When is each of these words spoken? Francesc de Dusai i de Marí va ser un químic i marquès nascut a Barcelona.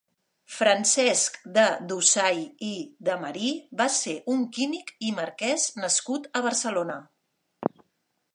Francesc 0.53 1.35
de 1.57 1.65
Dusai 1.91 2.39
i 2.69 2.71
de 3.09 3.17
Marí 3.25 3.51
va 3.83 3.87
ser 3.97 4.17
un 4.37 4.43
químic 4.57 4.91
i 5.11 5.15
marquès 5.21 5.69
nascut 5.85 6.29
a 6.41 6.45
Barcelona. 6.49 6.99